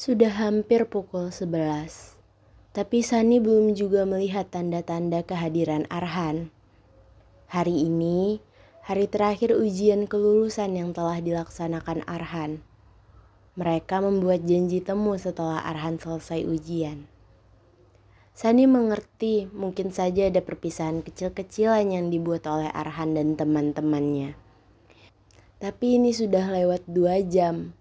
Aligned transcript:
Sudah 0.00 0.32
hampir 0.32 0.88
pukul 0.88 1.28
11. 1.28 2.16
Tapi 2.72 3.04
Sani 3.04 3.36
belum 3.36 3.76
juga 3.76 4.08
melihat 4.08 4.48
tanda-tanda 4.48 5.20
kehadiran 5.20 5.84
Arhan. 5.92 6.48
Hari 7.52 7.84
ini, 7.84 8.40
hari 8.80 9.12
terakhir 9.12 9.52
ujian 9.52 10.08
kelulusan 10.08 10.72
yang 10.72 10.96
telah 10.96 11.20
dilaksanakan 11.20 12.08
Arhan. 12.08 12.64
Mereka 13.60 14.00
membuat 14.00 14.48
janji 14.48 14.80
temu 14.80 15.20
setelah 15.20 15.60
Arhan 15.68 16.00
selesai 16.00 16.48
ujian. 16.48 17.04
Sani 18.32 18.64
mengerti 18.64 19.52
mungkin 19.52 19.92
saja 19.92 20.32
ada 20.32 20.40
perpisahan 20.40 21.04
kecil-kecilan 21.04 21.92
yang 21.92 22.08
dibuat 22.08 22.48
oleh 22.48 22.72
Arhan 22.72 23.20
dan 23.20 23.36
teman-temannya. 23.36 24.32
Tapi 25.60 26.00
ini 26.00 26.16
sudah 26.16 26.48
lewat 26.48 26.88
dua 26.88 27.20
jam. 27.20 27.76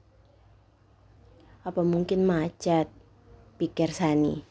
Apa 1.69 1.85
mungkin 1.85 2.25
macet? 2.25 2.89
Pikir 3.61 3.93
Sani. 3.93 4.41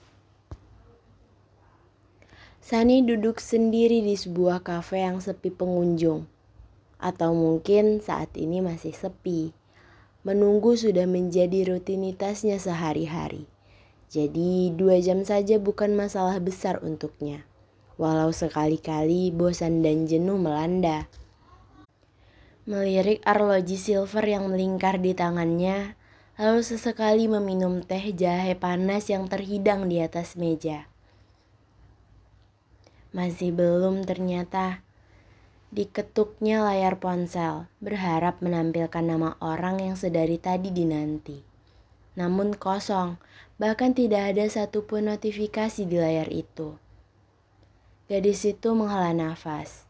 Sani 2.63 3.03
duduk 3.03 3.43
sendiri 3.43 4.07
di 4.07 4.15
sebuah 4.15 4.63
kafe 4.63 5.03
yang 5.03 5.19
sepi 5.19 5.51
pengunjung. 5.51 6.31
Atau 7.03 7.35
mungkin 7.35 7.99
saat 7.99 8.31
ini 8.39 8.63
masih 8.63 8.95
sepi. 8.95 9.51
Menunggu 10.23 10.79
sudah 10.79 11.11
menjadi 11.11 11.67
rutinitasnya 11.67 12.63
sehari-hari. 12.63 13.51
Jadi 14.07 14.71
dua 14.79 15.03
jam 15.03 15.27
saja 15.27 15.59
bukan 15.59 15.99
masalah 15.99 16.39
besar 16.39 16.79
untuknya. 16.87 17.43
Walau 17.99 18.31
sekali-kali 18.31 19.35
bosan 19.35 19.83
dan 19.83 20.07
jenuh 20.07 20.39
melanda. 20.39 21.11
Melirik 22.63 23.27
arloji 23.27 23.75
silver 23.75 24.23
yang 24.23 24.55
melingkar 24.55 25.03
di 25.03 25.19
tangannya, 25.19 25.98
lalu 26.39 26.63
sesekali 26.63 27.27
meminum 27.27 27.83
teh 27.83 28.15
jahe 28.15 28.55
panas 28.55 29.11
yang 29.11 29.27
terhidang 29.27 29.91
di 29.91 29.99
atas 29.99 30.39
meja. 30.39 30.87
Masih 33.11 33.51
belum 33.51 34.07
ternyata. 34.07 34.87
Diketuknya 35.69 36.65
layar 36.65 36.97
ponsel, 36.97 37.69
berharap 37.83 38.41
menampilkan 38.41 39.05
nama 39.05 39.37
orang 39.43 39.83
yang 39.85 40.01
sedari 40.01 40.41
tadi 40.41 40.73
dinanti. 40.73 41.45
Namun 42.17 42.57
kosong, 42.57 43.21
bahkan 43.61 43.93
tidak 43.93 44.33
ada 44.33 44.49
satupun 44.49 45.13
notifikasi 45.13 45.85
di 45.85 45.99
layar 46.01 46.33
itu. 46.33 46.81
Gadis 48.09 48.49
itu 48.49 48.73
menghela 48.73 49.13
nafas. 49.13 49.85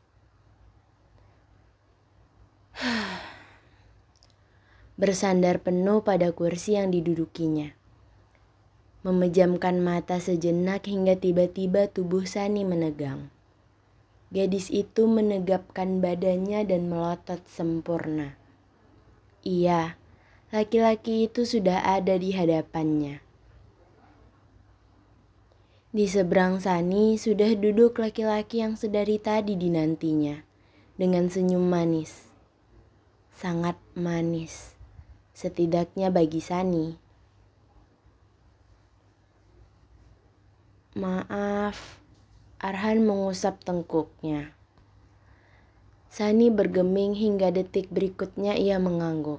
Bersandar 4.99 5.63
penuh 5.63 6.03
pada 6.03 6.35
kursi 6.35 6.75
yang 6.75 6.91
didudukinya 6.91 7.79
memejamkan 9.07 9.79
mata 9.79 10.19
sejenak 10.19 10.91
hingga 10.91 11.15
tiba-tiba 11.15 11.87
tubuh 11.87 12.27
Sani 12.27 12.67
menegang. 12.67 13.31
Gadis 14.29 14.69
itu 14.69 15.09
menegapkan 15.09 16.05
badannya 16.05 16.67
dan 16.69 16.93
melotot 16.93 17.41
sempurna. 17.49 18.37
Iya, 19.47 19.97
laki-laki 20.53 21.31
itu 21.31 21.49
sudah 21.49 21.81
ada 21.81 22.19
di 22.21 22.37
hadapannya. 22.37 23.25
Di 25.89 26.05
seberang 26.05 26.61
Sani 26.61 27.17
sudah 27.17 27.57
duduk 27.57 27.97
laki-laki 27.97 28.61
yang 28.61 28.77
sedari 28.77 29.17
tadi 29.17 29.57
dinantinya, 29.57 30.45
dengan 31.01 31.33
senyum 31.33 31.65
manis. 31.65 32.29
Sangat 33.33 33.81
manis, 33.97 34.78
setidaknya 35.39 36.11
bagi 36.11 36.43
Sani. 36.43 36.99
Maaf, 40.99 42.03
Arhan 42.59 43.07
mengusap 43.07 43.63
tengkuknya. 43.63 44.51
Sani 46.11 46.51
bergeming 46.51 47.15
hingga 47.15 47.55
detik 47.55 47.87
berikutnya 47.87 48.59
ia 48.59 48.83
mengangguk. 48.83 49.39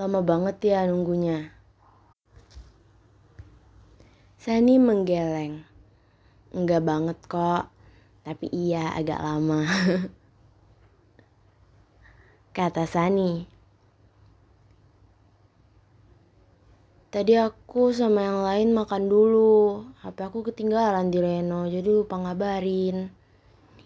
Lama 0.00 0.24
banget 0.24 0.56
ya 0.64 0.88
nunggunya. 0.88 1.52
Sani 4.40 4.80
menggeleng. 4.80 5.60
Enggak 6.56 6.88
banget 6.88 7.20
kok, 7.28 7.68
tapi 8.24 8.48
iya 8.48 8.96
agak 8.96 9.20
lama. 9.20 9.68
Kata 12.56 12.88
Sani. 12.88 13.53
Tadi 17.14 17.38
aku 17.38 17.94
sama 17.94 18.26
yang 18.26 18.42
lain 18.42 18.74
makan 18.74 19.06
dulu. 19.06 19.86
HP 20.02 20.18
aku 20.18 20.50
ketinggalan 20.50 21.14
di 21.14 21.22
Reno, 21.22 21.62
jadi 21.62 21.86
lupa 21.86 22.18
ngabarin. 22.18 23.06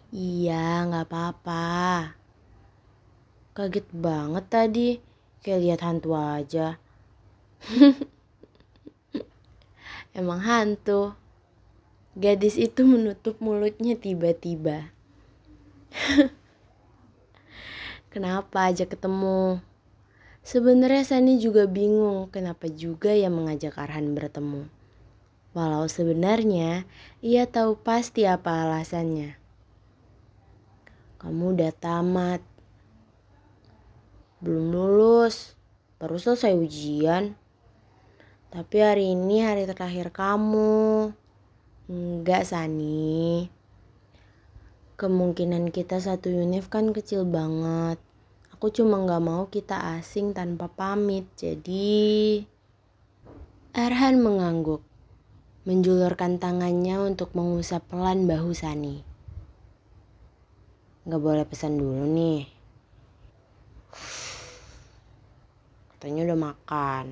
Iya, 0.08 0.88
nggak 0.88 1.12
apa-apa. 1.12 1.68
Kaget 3.52 3.84
banget 3.92 4.44
tadi, 4.48 4.88
kayak 5.44 5.60
lihat 5.60 5.80
hantu 5.84 6.16
aja. 6.16 6.80
Emang 10.16 10.40
hantu. 10.40 11.12
Gadis 12.16 12.56
itu 12.56 12.80
menutup 12.88 13.44
mulutnya 13.44 13.92
tiba-tiba. 13.92 14.88
Kenapa 18.16 18.72
aja 18.72 18.88
ketemu? 18.88 19.60
Sebenarnya 20.48 21.04
Sani 21.04 21.36
juga 21.36 21.68
bingung 21.68 22.32
kenapa 22.32 22.72
juga 22.72 23.12
ia 23.12 23.28
mengajak 23.28 23.76
Arhan 23.76 24.16
bertemu. 24.16 24.64
Walau 25.52 25.84
sebenarnya 25.92 26.88
ia 27.20 27.44
tahu 27.44 27.76
pasti 27.76 28.24
apa 28.24 28.64
alasannya. 28.64 29.36
Kamu 31.20 31.52
udah 31.52 31.68
tamat. 31.76 32.40
Belum 34.40 34.72
lulus. 34.72 35.52
Baru 36.00 36.16
selesai 36.16 36.56
ujian. 36.56 37.36
Tapi 38.48 38.76
hari 38.80 39.12
ini 39.12 39.44
hari 39.44 39.68
terakhir 39.68 40.08
kamu. 40.16 41.12
Enggak, 41.92 42.48
Sani. 42.48 43.52
Kemungkinan 44.96 45.68
kita 45.68 46.00
satu 46.00 46.32
univ 46.32 46.72
kan 46.72 46.96
kecil 46.96 47.28
banget. 47.28 48.07
Aku 48.58 48.74
cuma 48.74 48.98
gak 49.06 49.22
mau 49.22 49.46
kita 49.46 50.02
asing 50.02 50.34
tanpa 50.34 50.66
pamit, 50.66 51.30
jadi... 51.38 52.42
Arhan 53.70 54.18
mengangguk, 54.18 54.82
menjulurkan 55.62 56.42
tangannya 56.42 56.98
untuk 56.98 57.38
mengusap 57.38 57.86
pelan 57.86 58.26
bahu 58.26 58.50
Sani. 58.50 59.06
Gak 61.06 61.22
boleh 61.22 61.46
pesan 61.46 61.78
dulu 61.78 62.02
nih. 62.02 62.50
Katanya 65.94 66.34
udah 66.34 66.38
makan. 66.50 67.06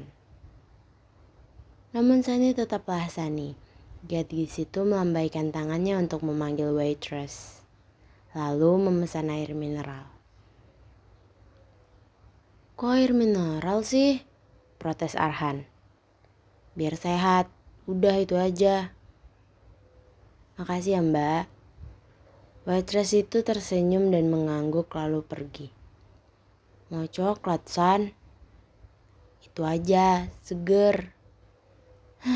Namun 1.94 2.26
Sani 2.26 2.58
tetaplah 2.58 3.06
Sani. 3.06 3.54
Gadis 4.02 4.58
itu 4.58 4.82
melambaikan 4.82 5.54
tangannya 5.54 5.94
untuk 5.94 6.26
memanggil 6.26 6.74
waitress. 6.74 7.62
Lalu 8.34 8.90
memesan 8.90 9.30
air 9.30 9.54
mineral. 9.54 10.15
Kok 12.76 12.92
air 12.92 13.16
mineral 13.16 13.88
sih? 13.88 14.20
Protes 14.76 15.16
Arhan. 15.16 15.64
Biar 16.76 16.92
sehat, 16.92 17.48
udah 17.88 18.20
itu 18.20 18.36
aja. 18.36 18.92
Makasih 20.60 20.92
ya 20.92 21.00
mbak. 21.00 21.48
Waitress 22.68 23.16
itu 23.16 23.40
tersenyum 23.40 24.12
dan 24.12 24.28
mengangguk 24.28 24.92
lalu 24.92 25.24
pergi. 25.24 25.72
Mau 26.92 27.08
coklat, 27.08 27.64
San? 27.64 28.12
Itu 29.40 29.64
aja, 29.64 30.28
seger. 30.44 31.16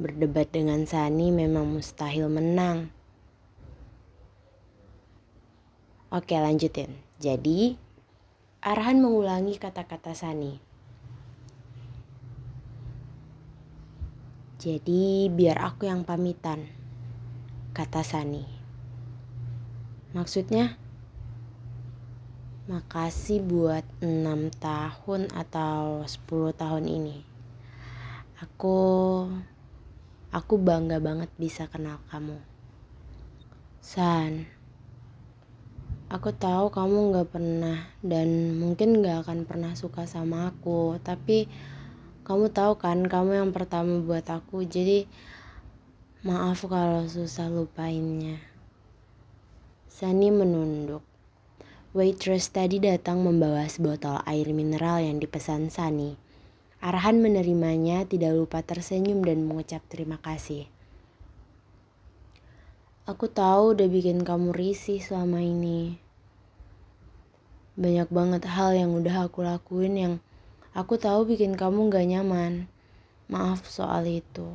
Berdebat 0.00 0.48
dengan 0.48 0.88
Sani 0.88 1.28
memang 1.28 1.68
mustahil 1.68 2.32
menang. 2.32 2.88
Oke 6.08 6.40
lanjutin. 6.40 6.96
Jadi 7.20 7.83
Arhan 8.64 8.96
mengulangi 8.96 9.60
kata-kata 9.60 10.16
Sani. 10.16 10.56
Jadi 14.56 15.28
biar 15.28 15.60
aku 15.60 15.84
yang 15.84 16.00
pamitan, 16.08 16.64
kata 17.76 18.00
Sani. 18.00 18.40
Maksudnya? 20.16 20.80
Makasih 22.64 23.44
buat 23.44 23.84
6 24.00 24.48
tahun 24.56 25.28
atau 25.36 26.00
10 26.08 26.56
tahun 26.56 26.88
ini. 26.88 27.20
Aku 28.40 28.80
aku 30.32 30.54
bangga 30.56 31.04
banget 31.04 31.28
bisa 31.36 31.68
kenal 31.68 32.00
kamu. 32.08 32.40
San, 33.84 34.48
Aku 36.12 36.36
tahu 36.36 36.68
kamu 36.68 37.16
gak 37.16 37.28
pernah 37.32 37.88
dan 38.04 38.60
mungkin 38.60 39.00
gak 39.00 39.24
akan 39.24 39.48
pernah 39.48 39.72
suka 39.72 40.04
sama 40.04 40.52
aku, 40.52 41.00
tapi 41.00 41.48
kamu 42.28 42.52
tahu 42.52 42.76
kan 42.76 43.08
kamu 43.08 43.40
yang 43.40 43.50
pertama 43.56 44.04
buat 44.04 44.28
aku, 44.28 44.68
jadi 44.68 45.08
maaf 46.24 46.64
kalau 46.68 47.08
susah 47.08 47.48
lupainnya. 47.48 48.36
Sani 49.88 50.28
menunduk. 50.28 51.00
Waitress 51.94 52.50
tadi 52.50 52.82
datang 52.82 53.22
membawa 53.22 53.64
sebotol 53.70 54.18
air 54.26 54.50
mineral 54.50 54.98
yang 54.98 55.22
dipesan 55.22 55.70
Sani. 55.70 56.18
Arhan 56.84 57.24
menerimanya, 57.24 58.04
tidak 58.04 58.36
lupa 58.36 58.60
tersenyum 58.60 59.24
dan 59.24 59.46
mengucap 59.46 59.80
terima 59.88 60.20
kasih. 60.20 60.73
Aku 63.04 63.28
tahu 63.28 63.76
udah 63.76 63.88
bikin 63.88 64.24
kamu 64.24 64.56
risih 64.56 65.00
selama 65.00 65.44
ini 65.44 66.04
banyak 67.74 68.06
banget 68.06 68.46
hal 68.46 68.70
yang 68.70 68.94
udah 68.94 69.26
aku 69.26 69.42
lakuin 69.42 69.94
yang 69.98 70.14
aku 70.78 70.94
tahu 70.94 71.26
bikin 71.26 71.58
kamu 71.58 71.90
gak 71.90 72.06
nyaman. 72.06 72.70
Maaf 73.26 73.66
soal 73.66 74.06
itu. 74.06 74.46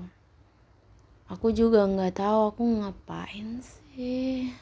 Aku 1.28 1.52
juga 1.52 1.84
gak 1.84 2.24
tahu 2.24 2.40
aku 2.56 2.64
ngapain 2.64 3.60
sih. 3.60 4.56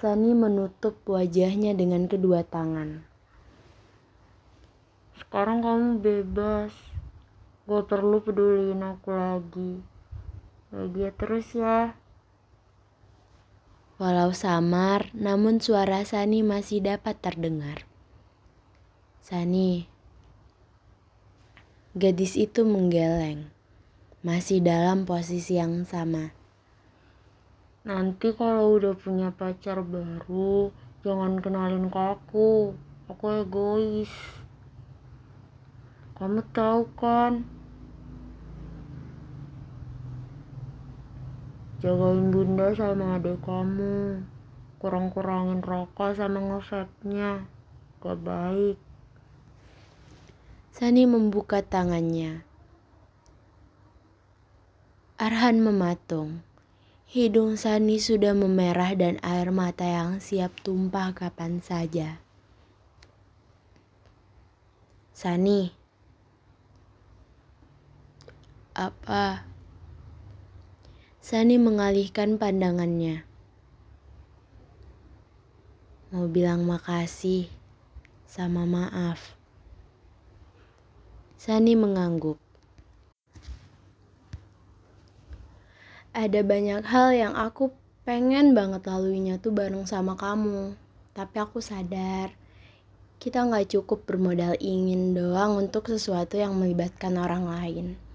Sani 0.00 0.32
menutup 0.32 0.96
wajahnya 1.04 1.76
dengan 1.76 2.08
kedua 2.08 2.48
tangan. 2.48 3.04
Sekarang 5.20 5.60
kamu 5.60 6.00
bebas. 6.00 6.72
Gak 7.68 7.92
perlu 7.92 8.24
peduliin 8.24 8.80
aku 8.80 9.12
lagi. 9.12 9.84
Bahagia 10.70 11.10
terus 11.18 11.50
ya. 11.50 11.98
Walau 13.98 14.30
samar, 14.30 15.10
namun 15.12 15.58
suara 15.58 16.06
Sani 16.06 16.46
masih 16.46 16.78
dapat 16.78 17.18
terdengar. 17.18 17.84
Sani, 19.18 19.90
gadis 21.98 22.38
itu 22.38 22.62
menggeleng, 22.62 23.50
masih 24.22 24.62
dalam 24.62 25.04
posisi 25.04 25.58
yang 25.58 25.82
sama. 25.82 26.32
Nanti 27.82 28.30
kalau 28.32 28.78
udah 28.78 28.94
punya 28.94 29.34
pacar 29.34 29.82
baru, 29.82 30.70
jangan 31.02 31.42
kenalin 31.42 31.90
ke 31.90 32.00
aku. 32.00 32.78
Aku 33.10 33.24
egois. 33.42 34.12
Kamu 36.14 36.46
tahu 36.54 36.86
kan, 36.94 37.42
jagain 41.80 42.28
bunda 42.28 42.76
sama 42.76 43.16
adik 43.16 43.40
kamu 43.40 44.20
kurang-kurangin 44.76 45.64
rokok 45.64 46.12
sama 46.12 46.36
ngefetnya 46.36 47.48
gak 48.04 48.20
baik 48.20 48.76
Sani 50.76 51.08
membuka 51.08 51.64
tangannya 51.64 52.44
Arhan 55.16 55.64
mematung 55.64 56.44
Hidung 57.10 57.58
Sani 57.58 57.98
sudah 57.98 58.38
memerah 58.38 58.94
dan 58.94 59.18
air 59.26 59.50
mata 59.50 59.82
yang 59.82 60.22
siap 60.22 60.54
tumpah 60.62 61.10
kapan 61.10 61.58
saja. 61.58 62.22
Sani. 65.10 65.74
Apa? 68.78 69.49
Sani 71.20 71.60
mengalihkan 71.60 72.40
pandangannya. 72.40 73.28
Mau 76.08 76.24
bilang 76.32 76.64
makasih 76.64 77.52
sama 78.24 78.64
maaf. 78.64 79.36
Sani 81.36 81.76
mengangguk. 81.76 82.40
Ada 86.16 86.40
banyak 86.40 86.88
hal 86.88 87.12
yang 87.12 87.36
aku 87.36 87.68
pengen 88.08 88.56
banget 88.56 88.88
laluinya 88.88 89.36
tuh 89.36 89.52
bareng 89.52 89.84
sama 89.84 90.16
kamu. 90.16 90.72
Tapi 91.12 91.36
aku 91.36 91.60
sadar, 91.60 92.32
kita 93.20 93.44
nggak 93.44 93.76
cukup 93.76 94.08
bermodal 94.08 94.56
ingin 94.56 95.12
doang 95.12 95.60
untuk 95.68 95.84
sesuatu 95.92 96.40
yang 96.40 96.56
melibatkan 96.56 97.20
orang 97.20 97.44
lain. 97.44 98.09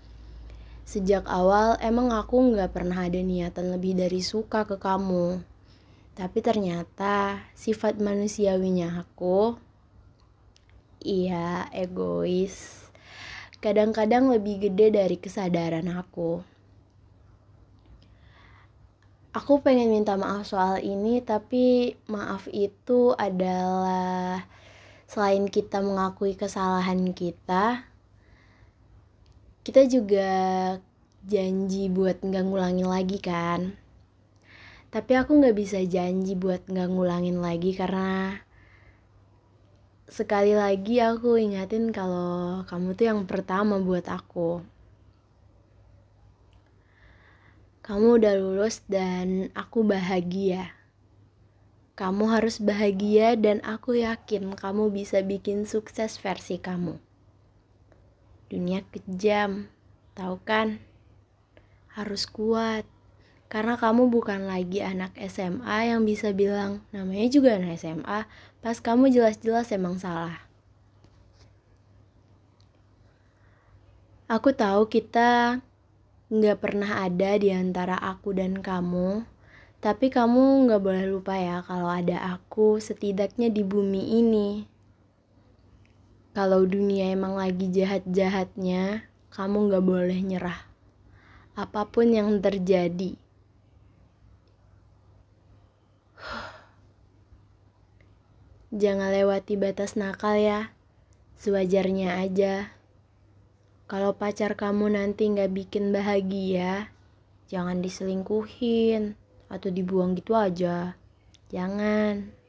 Sejak 0.85 1.25
awal 1.25 1.81
emang 1.81 2.13
aku 2.13 2.53
nggak 2.53 2.69
pernah 2.69 3.09
ada 3.09 3.17
niatan 3.17 3.73
lebih 3.73 3.97
dari 3.97 4.21
suka 4.21 4.69
ke 4.69 4.77
kamu. 4.77 5.41
Tapi 6.13 6.39
ternyata 6.45 7.41
sifat 7.57 7.97
manusiawinya 7.97 9.01
aku, 9.01 9.57
iya 11.01 11.65
egois. 11.73 12.85
Kadang-kadang 13.59 14.29
lebih 14.29 14.69
gede 14.69 14.93
dari 14.93 15.17
kesadaran 15.17 15.89
aku. 15.89 16.45
Aku 19.35 19.59
pengen 19.59 19.91
minta 19.91 20.15
maaf 20.15 20.47
soal 20.47 20.79
ini, 20.79 21.19
tapi 21.19 21.97
maaf 22.07 22.47
itu 22.53 23.11
adalah 23.17 24.47
selain 25.09 25.49
kita 25.51 25.83
mengakui 25.83 26.39
kesalahan 26.39 27.11
kita, 27.11 27.89
kita 29.65 29.81
juga 29.89 30.29
janji 31.25 31.89
buat 31.89 32.21
nggak 32.21 32.45
ngulangin 32.45 32.85
lagi 32.85 33.17
kan? 33.17 33.73
Tapi 34.94 35.17
aku 35.17 35.41
nggak 35.41 35.57
bisa 35.57 35.81
janji 35.81 36.38
buat 36.38 36.69
nggak 36.69 36.85
ngulangin 36.94 37.41
lagi 37.41 37.73
karena 37.73 38.45
sekali 40.06 40.53
lagi 40.53 41.01
aku 41.01 41.41
ingatin 41.41 41.89
kalau 41.89 42.62
kamu 42.69 42.94
tuh 42.94 43.06
yang 43.09 43.21
pertama 43.25 43.81
buat 43.81 44.06
aku. 44.06 44.62
Kamu 47.81 48.21
udah 48.21 48.38
lulus 48.38 48.85
dan 48.85 49.50
aku 49.57 49.81
bahagia. 49.81 50.77
Kamu 51.97 52.29
harus 52.29 52.62
bahagia 52.62 53.33
dan 53.33 53.65
aku 53.65 53.97
yakin 53.97 54.53
kamu 54.53 54.94
bisa 54.94 55.25
bikin 55.25 55.65
sukses 55.65 56.21
versi 56.21 56.62
kamu 56.62 57.01
dunia 58.47 58.86
kejam, 58.94 59.68
tahu 60.13 60.38
kan? 60.44 60.80
Harus 61.92 62.27
kuat, 62.27 62.86
karena 63.45 63.77
kamu 63.77 64.09
bukan 64.09 64.50
lagi 64.50 64.81
anak 64.81 65.13
SMA 65.30 65.94
yang 65.94 66.03
bisa 66.03 66.33
bilang 66.33 66.83
namanya 66.89 67.27
juga 67.30 67.56
anak 67.56 67.77
SMA, 67.77 68.27
pas 68.59 68.77
kamu 68.81 69.13
jelas-jelas 69.13 69.69
emang 69.72 69.96
salah. 70.01 70.46
Aku 74.25 74.58
tahu 74.58 74.89
kita 74.89 75.62
nggak 76.34 76.58
pernah 76.58 77.05
ada 77.05 77.38
di 77.38 77.53
antara 77.53 77.93
aku 77.93 78.34
dan 78.34 78.60
kamu, 78.60 79.22
tapi 79.77 80.10
kamu 80.10 80.65
nggak 80.65 80.81
boleh 80.81 81.05
lupa 81.05 81.38
ya 81.38 81.62
kalau 81.62 81.93
ada 81.93 82.17
aku 82.34 82.81
setidaknya 82.81 83.53
di 83.53 83.62
bumi 83.62 84.17
ini. 84.17 84.75
Kalau 86.36 86.68
dunia 86.68 87.15
emang 87.15 87.39
lagi 87.39 87.72
jahat-jahatnya, 87.72 89.08
kamu 89.32 89.72
gak 89.72 89.88
boleh 89.88 90.20
nyerah. 90.20 90.68
Apa 91.56 91.88
pun 91.88 92.12
yang 92.12 92.44
terjadi. 92.44 93.15
Jangan 98.84 99.15
lewati 99.15 99.56
batas 99.56 99.96
nakal 99.96 100.36
ya. 100.36 100.75
Sewajarnya 101.39 102.20
aja. 102.20 102.75
Kalau 103.88 104.20
pacar 104.20 104.60
kamu 104.60 104.92
nanti 104.92 105.32
gak 105.32 105.56
bikin 105.56 105.96
bahagia, 105.96 106.92
jangan 107.48 107.80
diselingkuhin 107.80 109.15
atau 109.48 109.72
dibuang 109.72 110.20
gitu 110.20 110.36
aja. 110.36 111.00
Jangan. 111.48 112.44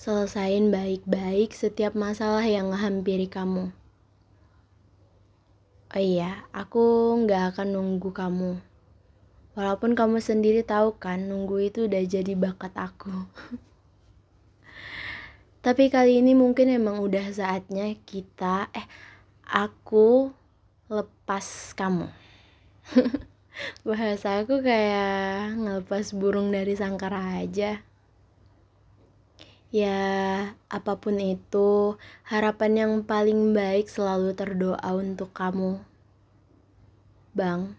Selesain 0.00 0.72
baik-baik 0.72 1.52
setiap 1.52 1.92
masalah 1.92 2.40
yang 2.48 2.72
menghampiri 2.72 3.28
kamu. 3.28 3.68
Oh 5.92 6.00
iya, 6.00 6.48
aku 6.56 7.12
nggak 7.20 7.52
akan 7.52 7.76
nunggu 7.76 8.08
kamu. 8.08 8.64
Walaupun 9.52 9.92
kamu 9.92 10.24
sendiri 10.24 10.64
tahu 10.64 10.96
kan, 10.96 11.28
nunggu 11.28 11.68
itu 11.68 11.84
udah 11.84 12.00
jadi 12.00 12.32
bakat 12.32 12.72
aku. 12.80 13.12
Tapi 15.68 15.92
kali 15.92 16.24
ini 16.24 16.32
mungkin 16.32 16.72
emang 16.72 17.04
udah 17.04 17.36
saatnya 17.36 17.92
kita, 18.08 18.72
eh, 18.72 18.88
aku 19.44 20.32
lepas 20.88 21.76
kamu. 21.76 22.08
Bahasa 23.84 24.48
aku 24.48 24.64
kayak 24.64 25.60
ngelepas 25.60 26.16
burung 26.16 26.48
dari 26.48 26.72
sangkar 26.72 27.12
aja. 27.12 27.89
Ya, 29.70 30.58
apa 30.66 30.98
pun 30.98 31.22
itu, 31.22 31.94
harapan 32.26 32.72
yang 32.74 32.92
paling 33.06 33.54
baik 33.54 33.86
selalu 33.86 34.34
terdoa 34.34 34.90
untuk 34.98 35.30
kamu. 35.30 35.78
Bang, 37.30 37.78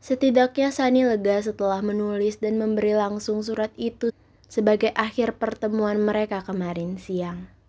Setidaknya 0.00 0.72
Sani 0.72 1.04
lega 1.04 1.38
setelah 1.44 1.84
menulis 1.84 2.40
dan 2.40 2.56
memberi 2.56 2.96
langsung 2.96 3.44
surat 3.44 3.68
itu 3.76 4.10
sebagai 4.48 4.90
akhir 4.96 5.36
pertemuan 5.38 6.00
mereka 6.00 6.40
kemarin 6.40 6.96
siang. 6.96 7.59